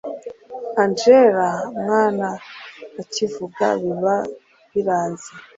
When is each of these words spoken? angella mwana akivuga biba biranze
angella 0.81 1.47
mwana 1.81 2.27
akivuga 3.01 3.65
biba 3.81 4.15
biranze 4.71 5.29